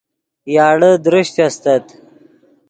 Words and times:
یاڑے 0.53 0.91
درشچ 1.05 1.35
استت 1.45 1.85